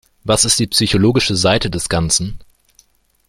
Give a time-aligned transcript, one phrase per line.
[0.23, 2.39] Was ist die psychologische Seite des Ganzen?